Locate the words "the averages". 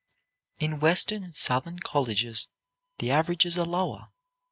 2.97-3.55